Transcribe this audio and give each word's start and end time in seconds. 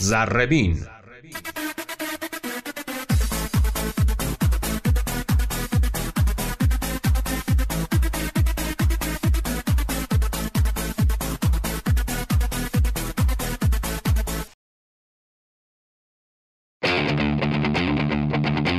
زربین. 0.00 0.86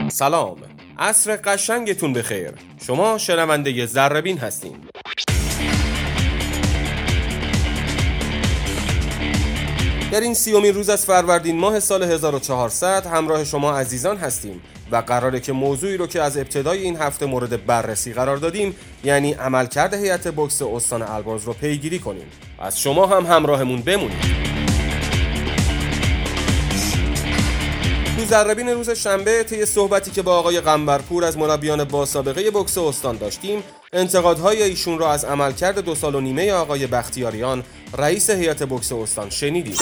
سلام. 0.09 0.57
عصر 0.99 1.35
قشنگتون 1.35 2.13
بخیر. 2.13 2.51
شما 2.87 3.17
شنونده 3.17 3.85
زربین 3.85 4.37
هستین. 4.37 4.87
در 10.11 10.19
این 10.19 10.33
سیومین 10.33 10.73
روز 10.73 10.89
از 10.89 11.05
فروردین 11.05 11.57
ماه 11.57 11.79
سال 11.79 12.03
1400 12.03 13.05
همراه 13.05 13.43
شما 13.43 13.77
عزیزان 13.77 14.17
هستیم 14.17 14.61
و 14.91 14.95
قراره 14.95 15.39
که 15.39 15.53
موضوعی 15.53 15.97
رو 15.97 16.07
که 16.07 16.21
از 16.21 16.37
ابتدای 16.37 16.81
این 16.81 16.97
هفته 16.97 17.25
مورد 17.25 17.65
بررسی 17.65 18.13
قرار 18.13 18.37
دادیم 18.37 18.75
یعنی 19.03 19.33
عملکرد 19.33 19.93
هیئت 19.93 20.27
بکس 20.27 20.61
استان 20.61 21.01
البرز 21.01 21.43
رو 21.43 21.53
پیگیری 21.53 21.99
کنیم. 21.99 22.25
از 22.59 22.79
شما 22.79 23.05
هم 23.07 23.25
همراهمون 23.25 23.81
بمونید. 23.81 24.50
تو 28.31 28.37
زربین 28.37 28.69
روز 28.69 28.89
شنبه 28.89 29.43
طی 29.43 29.65
صحبتی 29.65 30.11
که 30.11 30.21
با 30.21 30.37
آقای 30.37 30.61
قنبرپور 30.61 31.25
از 31.25 31.37
مربیان 31.37 31.83
با 31.83 32.05
سابقه 32.05 32.51
بکس 32.51 32.77
استان 32.77 33.17
داشتیم 33.17 33.63
انتقادهای 33.93 34.63
ایشون 34.63 34.99
را 34.99 35.11
از 35.11 35.25
عملکرد 35.25 35.79
دو 35.79 35.95
سال 35.95 36.15
و 36.15 36.21
نیمه 36.21 36.51
آقای 36.51 36.87
بختیاریان 36.87 37.63
رئیس 37.97 38.29
هیئت 38.29 38.63
بکس 38.63 38.91
استان 38.91 39.29
شنیدیم. 39.29 39.75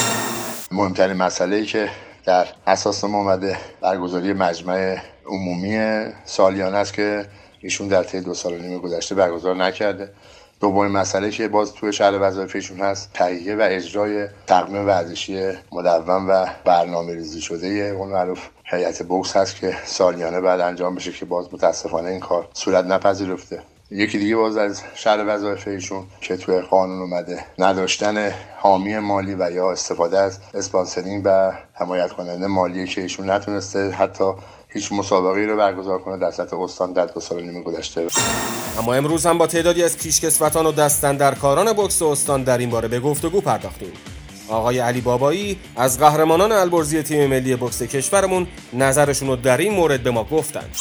مهمترین 0.71 1.17
مسئله 1.17 1.55
ای 1.55 1.65
که 1.65 1.89
در 2.25 2.47
اساس 2.67 3.03
ما 3.03 3.17
اومده 3.17 3.57
برگزاری 3.81 4.33
مجمع 4.33 4.97
عمومی 5.25 6.05
سالیانه 6.25 6.77
است 6.77 6.93
که 6.93 7.25
ایشون 7.59 7.87
در 7.87 8.03
طی 8.03 8.21
دو 8.21 8.33
سال 8.33 8.53
و 8.53 8.57
نیم 8.57 8.79
گذشته 8.79 9.15
برگزار 9.15 9.55
نکرده. 9.55 10.11
دومین 10.59 10.91
مسئله 10.91 11.31
که 11.31 11.47
باز 11.47 11.73
توی 11.73 11.93
شهر 11.93 12.19
وظایفشون 12.21 12.79
هست 12.79 13.09
تهیه 13.13 13.55
و 13.55 13.61
اجرای 13.61 14.27
تقویم 14.47 14.87
ورزشی 14.87 15.51
مدون 15.71 16.27
و 16.27 16.45
برنامه 16.65 17.13
ریزی 17.13 17.41
شده 17.41 17.67
اون 17.67 18.09
معروف 18.09 18.39
هیئت 18.63 19.03
بوکس 19.03 19.35
هست 19.35 19.55
که 19.55 19.77
سالیانه 19.85 20.41
بعد 20.41 20.59
انجام 20.59 20.95
بشه 20.95 21.11
که 21.11 21.25
باز 21.25 21.53
متاسفانه 21.53 22.09
این 22.09 22.19
کار 22.19 22.47
صورت 22.53 22.85
نپذیرفته. 22.85 23.61
یکی 23.91 24.19
دیگه 24.19 24.35
باز 24.35 24.57
از 24.57 24.81
شهر 24.95 25.35
وظایف 25.35 25.67
ایشون 25.67 26.03
که 26.21 26.37
توی 26.37 26.59
قانون 26.59 26.99
اومده 27.01 27.45
نداشتن 27.59 28.31
حامی 28.57 28.99
مالی 28.99 29.35
و 29.35 29.51
یا 29.51 29.71
استفاده 29.71 30.19
از 30.19 30.39
اسپانسرینگ 30.53 31.21
و 31.25 31.51
حمایت 31.73 32.11
کننده 32.11 32.47
مالی 32.47 32.87
که 32.87 33.01
ایشون 33.01 33.29
نتونسته 33.29 33.89
حتی 33.89 34.33
هیچ 34.73 34.91
مسابقه 34.91 35.45
رو 35.45 35.57
برگزار 35.57 35.99
کنه 35.99 36.17
در 36.17 36.31
سطح 36.31 36.59
استان 36.59 36.93
در 36.93 37.05
دو 37.05 37.19
سال 37.19 37.43
نیم 37.43 37.63
گذشته. 37.63 38.07
اما 38.79 38.93
امروز 38.93 39.25
هم 39.25 39.37
با 39.37 39.47
تعدادی 39.47 39.83
از 39.83 39.97
پیشکسوتان 39.97 40.65
و 40.65 40.71
دستندرکاران 40.71 41.73
بکس 41.73 42.01
استان 42.01 42.43
در 42.43 42.57
این 42.57 42.69
باره 42.69 42.87
به 42.87 42.99
گفتگو 42.99 43.41
پرداختیم. 43.41 43.91
آقای 44.49 44.79
علی 44.79 45.01
بابایی 45.01 45.59
از 45.75 45.99
قهرمانان 45.99 46.51
البرزی 46.51 47.03
تیم 47.03 47.29
ملی 47.29 47.55
بکس 47.55 47.83
کشورمون 47.83 48.47
نظرشون 48.73 49.27
رو 49.27 49.35
در 49.35 49.57
این 49.57 49.73
مورد 49.73 50.03
به 50.03 50.11
ما 50.11 50.23
گفتند. 50.23 50.75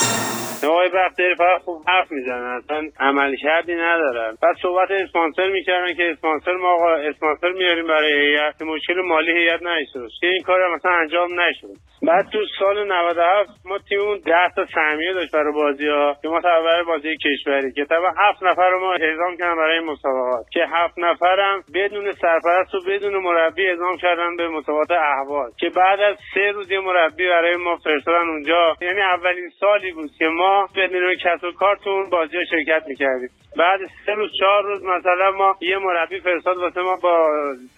آقای 0.64 0.88
بختیاری 0.88 1.34
فقط 1.34 1.60
خوب 1.60 1.82
حرف 1.88 2.12
می‌زنن 2.12 2.60
اصلا 2.64 2.88
عمل 3.00 3.36
کردی 3.36 3.74
ندارن 3.74 4.36
بعد 4.42 4.56
صحبت 4.62 4.90
اسپانسر 4.90 5.48
می‌کردن 5.48 5.94
که 5.94 6.10
اسپانسر 6.10 6.52
ما 6.52 6.68
آقا 6.68 6.94
اسپانسر 6.94 7.52
میاریم 7.52 7.86
برای 7.86 8.12
هیئت 8.12 8.62
مشکل 8.62 9.00
مالی 9.00 9.32
هیئت 9.32 9.62
نشد 9.62 10.08
که 10.20 10.26
این 10.26 10.42
کار 10.42 10.74
مثلا 10.74 10.92
انجام 10.92 11.40
نشد 11.40 11.88
بعد 12.02 12.26
تو 12.32 12.38
سال 12.58 12.88
97 12.92 13.50
ما 13.64 13.78
تیممون 13.88 14.18
10 14.26 14.32
تا 14.56 14.66
سهمیه 14.74 15.12
داشت 15.12 15.32
برای 15.32 15.52
بازی 15.52 15.86
ها 15.86 16.16
که 16.22 16.28
ما 16.28 16.40
برای 16.40 16.84
بازی 16.84 17.16
کشوری 17.16 17.72
که 17.72 17.84
طبعا 17.84 18.10
هفت 18.18 18.42
نفر 18.42 18.70
رو 18.70 18.80
ما 18.80 18.92
اعزام 18.92 19.36
کردن 19.36 19.56
برای 19.56 19.80
مسابقات. 19.80 20.44
که 20.50 20.60
هفت 20.72 20.98
نفرم 20.98 21.62
بدون 21.74 22.12
سرپرست 22.12 22.74
و 22.74 22.78
بدون 22.88 23.16
مربی 23.16 23.66
اعزام 23.66 23.96
کردن 23.96 24.36
به 24.36 24.48
مسابقات 24.48 24.90
اهواز 24.90 25.52
که 25.60 25.70
بعد 25.76 26.00
از 26.00 26.16
سه 26.34 26.50
روز 26.50 26.72
مربی 26.72 27.28
برای 27.28 27.56
ما 27.56 27.76
فرستادن 27.76 28.28
اونجا. 28.28 28.74
یعنی 28.80 29.00
اولین 29.00 29.48
سالی 29.60 29.92
بود 29.92 30.10
که 30.18 30.24
ما 30.24 30.47
بدون 30.76 31.14
کس 31.14 31.44
و 31.44 31.52
کارتون 31.52 32.10
بازی 32.10 32.36
ها 32.36 32.44
شرکت 32.50 32.82
می‌کردیم 32.88 33.28
بعد 33.56 33.80
سه 34.06 34.12
روز 34.12 34.30
چهار 34.40 34.62
روز 34.62 34.84
مثلا 34.84 35.30
ما 35.30 35.56
یه 35.60 35.78
مربی 35.78 36.20
فرستاد 36.20 36.56
واسه 36.56 36.80
ما 36.80 36.96
با 36.96 37.28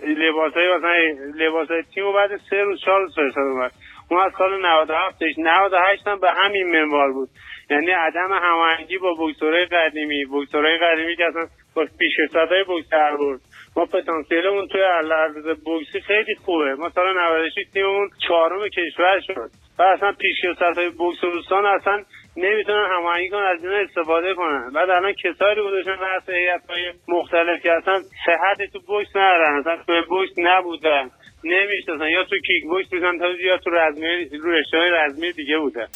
لباس 0.06 0.52
های 0.54 0.76
مثلا 0.76 0.92
لباس 1.34 1.68
های 1.68 1.82
تیم 1.94 2.06
و 2.06 2.12
بعد 2.12 2.30
سه 2.50 2.62
روز 2.62 2.80
چهار 2.84 3.00
روز 3.00 3.14
فرستاد 3.14 3.44
اومد 3.44 3.72
اون 4.10 4.20
از 4.20 4.32
سال 4.38 4.60
97 4.60 5.22
98 5.38 6.06
هم 6.06 6.20
به 6.20 6.30
همین 6.30 6.66
منوال 6.70 7.12
بود. 7.12 7.28
یعنی 7.70 7.90
عدم 7.90 8.32
هماهنگی 8.32 8.98
با 8.98 9.14
بوکسورای 9.14 9.64
قدیمی 9.64 10.24
بوکسورای 10.24 10.78
قدیمی 10.78 11.16
که 11.16 11.24
اصلا 11.24 11.46
با 11.74 11.86
پیشکسوتای 11.98 12.64
بوکس 12.64 12.88
بود. 13.18 13.40
ما 13.76 13.84
پتانسیلمون 13.84 14.68
توی 14.68 14.80
عرض 14.80 15.60
بوکسی 15.64 16.00
خیلی 16.00 16.34
خوبه. 16.44 16.74
ما 16.74 16.90
سال 16.90 17.18
96 17.18 17.54
تیممون 17.72 18.10
چهارم 18.28 18.68
کشور 18.68 19.20
شد. 19.26 19.50
و 19.78 19.82
اصلا 19.82 20.12
پیشکسوتای 20.12 20.90
بوکس 20.90 21.24
روستان 21.24 21.66
اصلا 21.66 22.02
نمی‌تونن 22.36 22.86
هماهنگی 22.96 23.28
کنن 23.30 23.46
از 23.54 23.64
اینا 23.64 23.76
استفاده 23.76 24.34
کنن. 24.34 24.70
بعد 24.74 24.90
الان 24.90 25.12
کسایی 25.12 25.56
گذاشتن 25.66 25.96
بحث 26.06 26.28
های 26.28 26.92
مختلف 27.08 27.62
که 27.62 27.72
اصلا 27.72 27.96
صحت 28.26 28.72
تو 28.72 28.78
بوکس 28.86 29.08
ندارن 29.14 29.58
اصلا 29.60 29.76
تو 29.86 29.92
بوکس 30.08 30.32
نبودن 30.38 31.10
نمی‌شناسن. 31.44 32.08
یا 32.08 32.24
تو 32.24 32.36
کیک 32.46 32.62
بوکس 32.70 32.88
بودن 32.90 33.18
تا 33.18 33.26
یا 33.26 33.58
تو 33.64 33.70
رزمی 33.70 34.38
رو 34.42 34.50
رشته 34.50 34.78
رزمی 34.78 35.32
دیگه 35.32 35.58
بوده. 35.58 35.86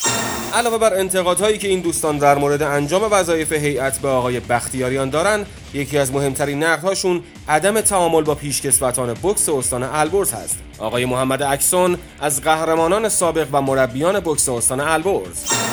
علاوه 0.55 0.78
بر 0.78 0.95
انتقادهایی 0.95 1.59
که 1.59 1.69
این 1.69 1.81
دوستان 1.81 2.19
در 2.19 2.34
مورد 2.34 2.62
انجام 2.62 3.03
وظایف 3.12 3.53
هیئت 3.53 3.99
به 4.03 4.09
آقای 4.09 4.41
بختیاریان 4.41 5.11
دارن 5.11 5.47
یکی 5.75 5.99
از 5.99 6.15
مهمترین 6.15 6.62
نقدهاشون 6.62 7.22
عدم 7.49 7.81
تعامل 7.81 8.22
با 8.22 8.34
پیشکسوتان 8.34 9.15
بکس 9.25 9.49
استان 9.49 9.83
البرز 9.83 10.33
هست. 10.34 10.65
آقای 10.81 11.05
محمد 11.05 11.43
اکسون 11.43 11.99
از 12.21 12.45
قهرمانان 12.45 13.09
سابق 13.09 13.47
و 13.53 13.62
مربیان 13.62 14.21
بکس 14.21 14.49
استان 14.49 14.81
البرز. 14.81 15.63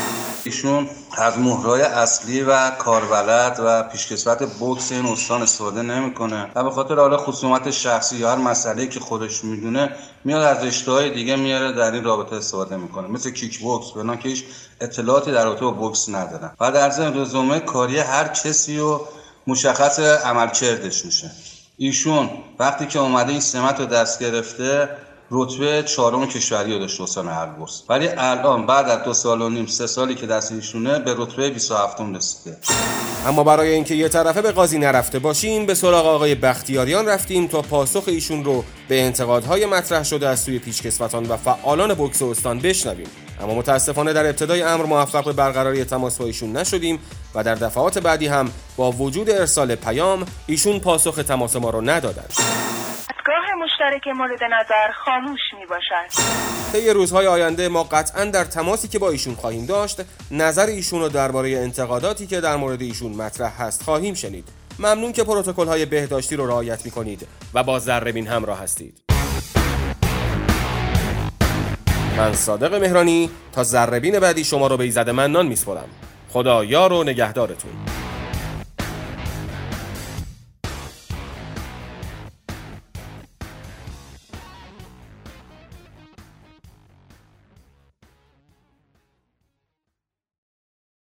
ایشون 0.44 0.90
از 1.18 1.40
مهرای 1.40 1.82
اصلی 1.82 2.42
و 2.42 2.70
کاربلد 2.70 3.60
و 3.66 3.84
پیشکسوت 3.84 4.44
بکس 4.60 4.92
این 4.92 5.06
استان 5.06 5.42
استفاده 5.42 5.82
نمی‌کنه 5.82 6.52
و 6.56 6.64
به 6.64 6.72
خاطر 6.72 6.96
حالا 6.96 7.18
خصومت 7.18 7.72
شخصی 7.72 8.18
یا 8.18 8.32
هر 8.32 8.38
مسئله 8.38 8.88
که 8.88 9.00
خودش 9.00 9.44
می‌دونه 9.44 9.96
میاد 10.24 10.44
از 10.44 10.64
رشته 10.64 11.10
دیگه 11.10 11.36
میاره 11.36 11.72
در 11.72 11.92
این 11.92 12.04
رابطه 12.04 12.36
استفاده 12.36 12.78
می‌کنه. 12.78 13.08
مثل 13.08 13.30
کیک 13.30 13.60
بوکس 13.60 13.92
بنا 13.92 14.16
که 14.16 14.30
هیچ 14.30 14.44
اطلاعاتی 14.82 15.32
در 15.32 15.46
رابطه 15.46 15.66
با 15.66 15.72
بوکس 15.72 16.10
ندارن. 16.10 16.52
و 16.60 16.72
در 16.72 16.90
ضمن 16.90 17.22
رزومه 17.22 17.60
کاری 17.60 18.00
هر 18.00 18.28
کسی 18.28 18.80
و 18.80 19.00
مشخص 19.48 20.00
عملکردش 20.00 21.06
میشه. 21.06 21.32
ایشون 21.78 22.30
وقتی 22.60 22.86
که 22.86 23.00
اومده 23.00 23.32
این 23.32 23.42
سمت 23.42 23.80
رو 23.80 23.86
دست 23.86 24.20
گرفته 24.20 24.90
رتبه 25.34 25.84
چهارم 25.84 26.28
کشوری 26.28 26.74
رو 26.74 26.80
داشت 26.80 27.02
استان 27.02 27.28
البرز 27.28 27.82
ولی 27.90 28.08
الان 28.18 28.66
بعد 28.66 28.90
از 28.90 29.04
دو 29.04 29.14
سال 29.14 29.42
و 29.42 29.50
نیم 29.50 29.66
سه 29.66 29.88
سالی 29.88 30.16
که 30.16 30.28
دست 30.28 30.52
ایشونه 30.52 31.00
به 31.00 31.16
رتبه 31.18 31.50
27 31.50 32.02
رسیده. 32.02 32.58
اما 33.28 33.44
برای 33.44 33.70
اینکه 33.70 33.96
یه 33.96 34.10
طرفه 34.10 34.42
به 34.42 34.52
قاضی 34.52 34.80
نرفته 34.80 35.20
باشیم 35.20 35.66
به 35.66 35.74
سراغ 35.74 36.06
آقای 36.06 36.36
بختیاریان 36.36 37.06
رفتیم 37.06 37.48
تا 37.48 37.62
پاسخ 37.62 38.04
ایشون 38.08 38.44
رو 38.44 38.64
به 38.88 39.02
انتقادهای 39.02 39.66
مطرح 39.66 40.04
شده 40.04 40.28
از 40.28 40.40
سوی 40.40 40.60
پیشکسوتان 40.60 41.26
و 41.26 41.38
فعالان 41.38 41.94
بکس 41.94 42.22
استان 42.22 42.60
بشنویم. 42.60 43.08
اما 43.42 43.56
متاسفانه 43.56 44.14
در 44.14 44.26
ابتدای 44.26 44.62
امر 44.62 44.86
موفق 44.86 45.26
به 45.26 45.34
برقراری 45.34 45.84
تماس 45.84 46.18
با 46.18 46.26
ایشون 46.26 46.58
نشدیم 46.58 47.00
و 47.36 47.44
در 47.44 47.56
دفعات 47.56 48.00
بعدی 48.00 48.28
هم 48.28 48.52
با 48.78 48.92
وجود 48.92 49.30
ارسال 49.30 49.76
پیام 49.76 50.26
ایشون 50.48 50.80
پاسخ 50.80 51.16
تماس 51.16 51.56
ما 51.56 51.70
رو 51.70 51.82
ندادند. 51.82 52.34
مشترک 53.82 54.08
مورد 54.08 54.44
نظر 54.44 54.92
خاموش 55.06 55.40
می 55.60 55.66
باشد 55.66 56.22
طی 56.72 56.90
روزهای 56.90 57.28
آینده 57.28 57.68
ما 57.68 57.84
قطعا 57.84 58.26
در 58.26 58.44
تماسی 58.44 58.88
که 58.88 59.00
با 59.00 59.10
ایشون 59.10 59.36
خواهیم 59.36 59.66
داشت 59.66 60.02
نظر 60.32 60.66
ایشون 60.66 61.00
رو 61.00 61.10
درباره 61.10 61.50
انتقاداتی 61.50 62.28
که 62.28 62.42
در 62.42 62.56
مورد 62.56 62.82
ایشون 62.82 63.12
مطرح 63.12 63.62
هست 63.62 63.84
خواهیم 63.84 64.14
شنید. 64.14 64.50
ممنون 64.80 65.14
که 65.14 65.24
پروتکل 65.24 65.68
های 65.68 65.86
بهداشتی 65.86 66.36
رو 66.36 66.48
رعایت 66.48 66.86
می 66.86 66.92
کنید 66.92 67.28
و 67.54 67.64
با 67.64 67.80
ذربین 67.80 68.28
همراه 68.28 68.60
هستید. 68.60 69.02
من 72.18 72.34
صادق 72.34 72.74
مهرانی 72.74 73.30
تا 73.52 73.64
ذربین 73.64 74.20
بعدی 74.20 74.44
شما 74.44 74.68
رو 74.68 74.78
به 74.78 74.84
ایزد 74.84 75.10
منان 75.10 75.46
میسپرم. 75.46 75.90
خدا 76.30 76.64
یار 76.64 76.94
و 76.94 77.04
نگهدارتون. 77.04 78.01